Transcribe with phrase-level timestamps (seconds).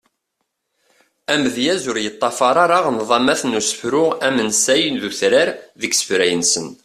[1.33, 5.49] Amedyaz ur yeṭṭafar ara nḍamat n usefru amensay d utrar
[5.81, 6.67] deg isefra-nsen.